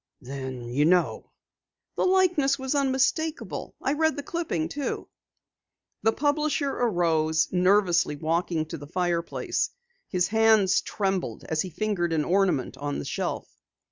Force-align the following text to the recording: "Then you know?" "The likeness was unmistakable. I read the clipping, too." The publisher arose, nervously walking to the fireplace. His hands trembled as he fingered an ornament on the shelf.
"Then 0.19 0.63
you 0.63 0.85
know?" 0.85 1.29
"The 1.95 2.05
likeness 2.05 2.57
was 2.57 2.73
unmistakable. 2.73 3.75
I 3.79 3.93
read 3.93 4.15
the 4.15 4.23
clipping, 4.23 4.67
too." 4.67 5.07
The 6.01 6.11
publisher 6.11 6.71
arose, 6.71 7.47
nervously 7.51 8.15
walking 8.15 8.65
to 8.69 8.79
the 8.79 8.87
fireplace. 8.87 9.69
His 10.09 10.29
hands 10.29 10.81
trembled 10.81 11.43
as 11.43 11.61
he 11.61 11.69
fingered 11.69 12.13
an 12.13 12.25
ornament 12.25 12.77
on 12.77 12.97
the 12.97 13.05
shelf. 13.05 13.47